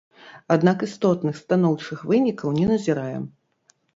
Аднак 0.53 0.85
істотных 0.87 1.35
станоўчых 1.41 2.01
вынікаў 2.11 2.57
не 2.59 2.65
назіраем. 2.73 3.23